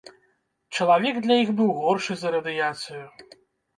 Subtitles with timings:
[0.77, 3.03] Чалавек для іх быў горшы за радыяцыю.